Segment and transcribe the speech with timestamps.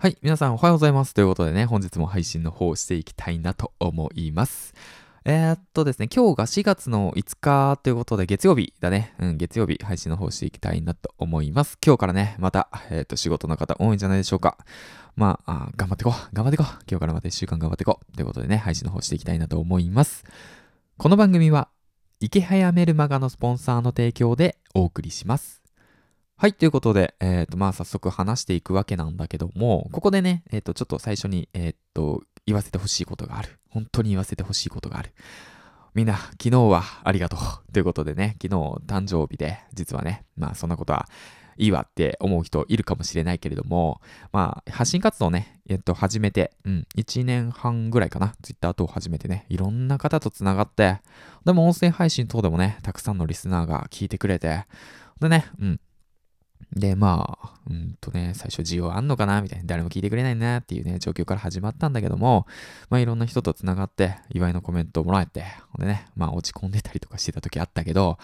[0.00, 1.12] はい、皆さんおはようございます。
[1.12, 4.72] ということでね、本日も配信の方をしていきたいなと思います。
[5.24, 9.12] えー、っとですね、今日が4月の5日ということで、月曜日だね。
[9.18, 11.78] うん、月曜日配信の方していきたいなと思います。
[11.84, 14.56] 今日からね、また、えー、っと、仕事の方多いんじゃないでしょうか。
[15.16, 16.12] まああ、頑張ってこう。
[16.32, 16.66] 頑張ってこう。
[16.88, 18.12] 今日からまた1週間頑張ってこう。
[18.14, 20.22] ということでね、配信の方していきたいなと思います。
[20.96, 21.70] この番組は、
[22.20, 25.67] 池早メルマガのスポンサーの提供でお送りします。
[26.40, 33.58] はい、ということで、えっ、と、まあ、早速話していくわけなんだけども、ここでね、えっ、と、ちょっと最初に、えっ、と、言わせてほしいことがある。
[33.70, 35.10] 本当に言わせてほしいことがある。
[35.94, 37.72] みんな、昨日はありがとう。
[37.72, 38.54] ということでね、昨日
[38.86, 41.08] 誕生日で、実はね、まあ、そんなことは
[41.56, 51.00] いいわって思う人いるかもしれないけれども、まあ、発信活動ね、えっと、始めて、うん、1年半ぐらいかな、ツイッター等始めてね、いろんな方とつながって、
[51.44, 54.66] でも音声配信等でもね、たくさんのリスナーが聞いてくれて、
[55.20, 55.80] でね、うん、
[56.72, 62.46] で、まあ、うんとね、最初需要あんのかなみたいな、誰も聞いてくれないなっていうね、状況から始まったんだけども、
[62.90, 68.18] まあいろんな人と繋がって、祝いのコメントをもらえて、ほんでね、まあ落ち込んでたりとかしてた時あったけど、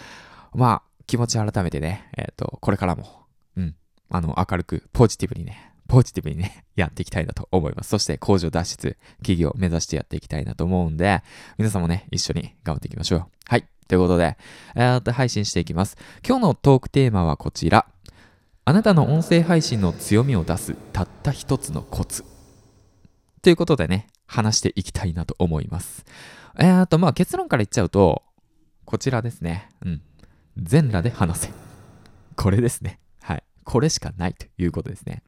[0.53, 3.25] まあ気持ち改めてね、えっ、と、これからも、
[3.57, 3.75] うん、
[4.09, 7.89] あの、明るく、ポジティブにね、ポジティブにね、 やっていきたいなと思います。
[7.89, 11.21] そして、工場脱出、企業を目指してやっていきたいなと思うんで、
[11.57, 13.25] 皆さんもね、一緒に頑張っていきましょう。
[13.47, 13.65] はい。
[13.87, 14.37] ということで、
[14.75, 15.95] えー、っと、配信していきます。
[16.27, 17.85] 今日のトークテーマはこちら。
[18.67, 22.25] あなたの音声配信の強みを出すたった一つのコツ。
[23.43, 26.03] ということでね、話していきたいなと思います。
[26.57, 28.23] えー、と、まあ結論から言っちゃうと、
[28.83, 29.69] こちらですね。
[29.85, 30.01] うん。
[30.57, 31.49] 全裸で話せ。
[32.35, 32.99] これですね。
[33.21, 33.43] はい。
[33.65, 35.21] これしかないということですね。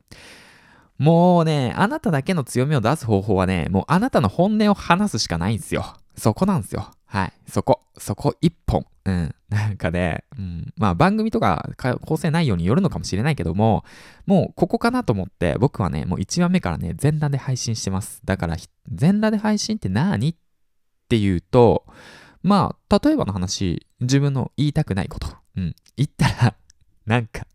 [0.97, 5.95] もうね、あなただけの強みを出す方法はね、もうあなたの本音を話すしかないんですよ。
[6.17, 6.89] そこなんですよ。
[7.05, 7.33] はい。
[7.47, 7.83] そこ。
[7.99, 8.87] そこ一本。
[9.07, 9.35] うん。
[9.47, 10.73] なんかね、うん。
[10.75, 11.69] まあ番組とか
[12.05, 13.85] 構成内容によるのかもしれないけども、
[14.25, 18.19] もうここかなと思って、僕はね、もう1話目からね、全裸で配信してます。
[18.25, 18.57] だから、
[18.91, 20.35] 全裸で配信って何っ
[21.07, 21.85] ていうと、
[22.43, 25.27] まあ、例えばの話、自分の言いたくないこと。
[25.55, 25.75] うん。
[25.95, 26.55] 言ったら、
[27.05, 27.47] なんか、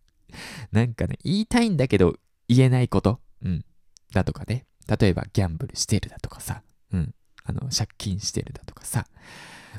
[0.72, 2.16] なんかね、言いたいんだけど
[2.48, 3.20] 言えないこと。
[3.42, 3.64] うん。
[4.12, 4.64] だとかね。
[4.88, 6.62] 例えば、ギャンブルしてるだとかさ。
[6.92, 7.14] うん。
[7.44, 9.06] あの、借金してるだとかさ。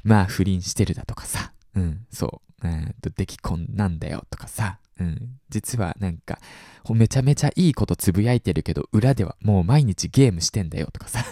[0.04, 1.53] まあ、不倫してるだとかさ。
[1.76, 2.68] うん、そう。
[2.68, 4.80] えー、っと、出来婚なんだよとかさ。
[5.00, 5.40] うん。
[5.50, 6.40] 実はなんか、
[6.90, 11.24] めちゃめちゃいいことつぶやいてるけど、裏ではもう毎日ゲームしてんだよとかさ。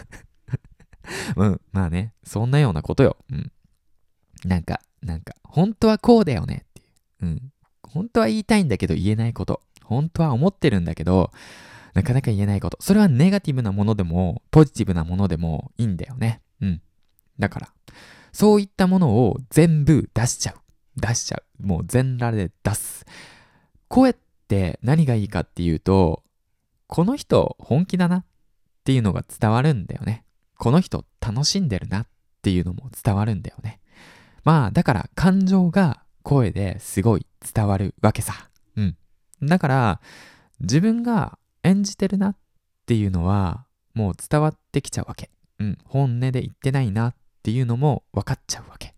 [1.35, 1.61] うん。
[1.71, 3.17] まあね、そんなようなことよ。
[3.31, 3.51] うん。
[4.45, 6.85] なんか、なんか、本当はこうだよねってい
[7.21, 7.25] う。
[7.25, 7.51] うん。
[7.83, 9.61] 本当は言いたいんだけど言えないこと。
[9.83, 11.31] 本当は思ってるんだけど、
[11.93, 12.77] なかなか言えないこと。
[12.81, 16.41] それはネガティブなものでも、ポジティブなものでもいいんだよね。
[16.61, 16.81] うん。
[17.37, 17.73] だから、
[18.31, 20.55] そういったものを全部出しちゃう。
[20.99, 21.65] 出しちゃう。
[21.65, 23.05] もう全裸で出す。
[23.87, 24.15] 声っ
[24.47, 26.23] て何がいいかっていうと、
[26.87, 28.25] この人本気だなっ
[28.83, 30.25] ていうのが伝わるんだよね。
[30.57, 32.07] この人楽しんでるなっ
[32.41, 33.79] ていうのも伝わるんだよね。
[34.43, 38.49] まあ、だから感情が声ですごい伝わるわけさ。
[38.75, 38.97] うん。
[39.41, 40.01] だから、
[40.59, 42.37] 自分が演じてるなっ
[42.85, 45.29] ていうのは、もう伝わってきちゃうわけ。
[45.59, 45.77] うん。
[45.85, 48.95] 本音で言ってないなっていうのも分かっちゃうわけ。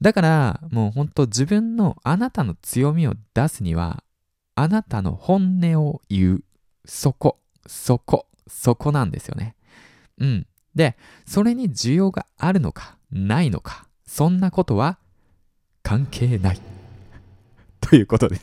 [0.00, 4.02] だから、もうほんと自分のあなたの強みを出すには、
[4.54, 6.44] あなたの本音を言う。
[6.86, 9.56] そこ、そこ、そこなんですよね。
[10.18, 10.46] うん。
[10.74, 10.96] で、
[11.26, 14.98] それに需要があるのか、ないのか、そんなことは
[15.82, 16.60] 関係ない。
[17.80, 18.38] ということで、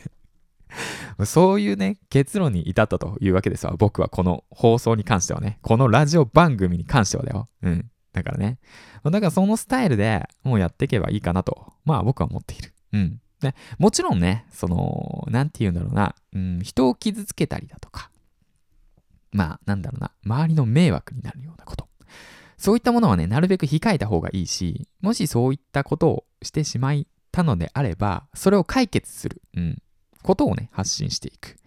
[1.25, 3.75] そういうね、結論に至ったというわけですわ。
[3.77, 7.47] 僕はこの放送に関してはね、このラジオ番組に関してはだよ。
[7.63, 7.89] うん。
[8.17, 8.57] だからね。
[9.03, 12.73] だからそのスタイルでもうやっていけばいいかなと、まあ僕は思っている。
[12.93, 13.21] うん。
[13.39, 18.09] で、もちろんね、その、なんて言うんだろうな、うん、人を傷つけたりだとか、
[19.31, 21.87] まあ、なんだろうな、周りの迷惑になるようなこと。
[22.57, 29.77] そういったものはね、なるべく控えた方がいいし、もしそういったことをしてしまったのであれば、それを解決する、うん、
[30.23, 31.57] ことをね、発信していく。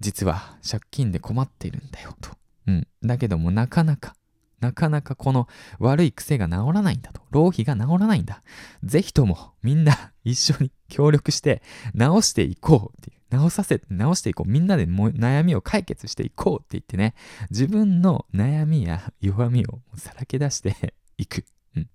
[0.00, 2.30] 実は借金で困っているんだよ、と。
[2.66, 2.88] うん。
[3.02, 4.14] だけどもなかなか、
[4.60, 5.48] なかなかこの
[5.78, 7.22] 悪い癖が治らないんだと。
[7.30, 8.42] 浪費が治らないんだ。
[8.84, 11.62] ぜひともみんな一緒に協力して
[11.98, 13.20] 治していこうっていう。
[13.30, 14.50] 直させて、直していこう。
[14.50, 17.14] みんなでも悩みを解決していこうって言ってね、
[17.50, 21.44] 自分の悩みや弱みをさらけ出していく。
[21.76, 21.88] うん。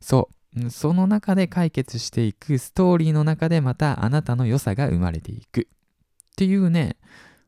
[0.00, 0.70] そう。
[0.70, 5.62] その中で解決していくストーリーの中でまたあなたの良さが生まれていく。
[5.62, 6.96] っていうね、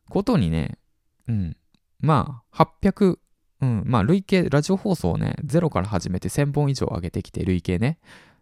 [0.08, 0.78] ことにね、
[1.28, 1.56] うん。
[2.00, 3.18] まあ、800、
[3.60, 3.82] うん。
[3.86, 7.98] まあ、累計、ラジオ放送をね、ゼロから始めて1000本以上上げてきて、累計ね。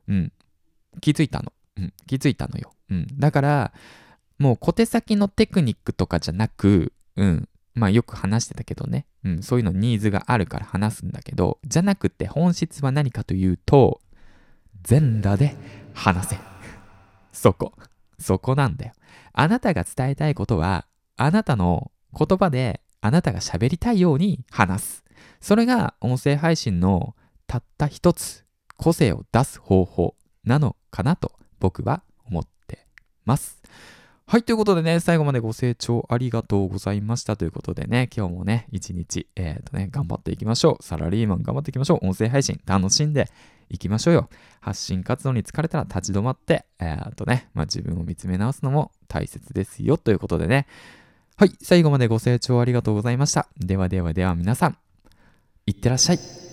[0.08, 0.32] うん。
[1.00, 1.52] 気づいたの。
[1.76, 1.92] うん。
[2.06, 2.72] 気づいたのよ。
[2.90, 3.06] うん。
[3.18, 3.72] だから、
[4.38, 7.48] もう小手先のテクニックとかじゃなく、うん。
[7.74, 14.00] まあよく話してたけどね、うん、そういうのニーズがあるから話すんだけど、じゃなくて本質は何かというと、
[14.82, 15.56] 全裸で
[15.92, 16.38] 話せ。
[17.32, 17.72] そこ。
[18.18, 18.92] そこなんだよ。
[19.32, 25.03] あなたが伝えたいことは、あなたの言葉であなたが喋りたいように話す。
[25.40, 27.14] それが音声配信の
[27.46, 28.44] たった一つ
[28.76, 30.14] 個性を出す方法
[30.44, 32.86] なのかなと僕は思って
[33.24, 33.62] ます。
[34.26, 40.82] はい、ということでね、最後までご清聴ありがとうございましたということでね、今日もね、一日、えっ、ー、とね、頑張っていきましょう。
[40.82, 42.06] サラリーマン頑張っていきましょう。
[42.06, 43.28] 音声配信楽しんで
[43.68, 44.30] いきましょうよ。
[44.60, 50.66] 発信活動に疲れたら立ち止まって、えっ、ー、とね、まあ、自分を見つめ直すのも大切ですよということでね、
[51.36, 53.48] はい、最後までご清聴ありがとうございました。
[53.58, 54.78] ではではでは皆さん、
[55.66, 56.43] いってらっしゃい。